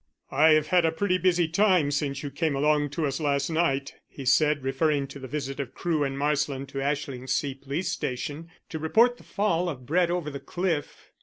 "I 0.31 0.53
have 0.53 0.65
had 0.69 0.83
a 0.83 0.91
pretty 0.91 1.19
busy 1.19 1.47
time 1.47 1.91
since 1.91 2.23
you 2.23 2.31
came 2.31 2.55
along 2.55 2.89
to 2.97 3.05
us 3.05 3.19
last 3.19 3.51
night," 3.51 3.93
he 4.09 4.25
said, 4.25 4.63
referring 4.63 5.05
to 5.09 5.19
the 5.19 5.27
visit 5.27 5.59
of 5.59 5.75
Crewe 5.75 6.03
and 6.03 6.17
Marsland 6.17 6.69
to 6.69 6.79
Ashlingsea 6.79 7.53
police 7.61 7.91
station 7.91 8.49
to 8.69 8.79
report 8.79 9.17
the 9.17 9.23
fall 9.23 9.69
of 9.69 9.85
Brett 9.85 10.09
over 10.09 10.31
the 10.31 10.39
cliff. 10.39 11.11